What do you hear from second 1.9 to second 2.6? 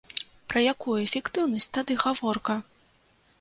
гаворка!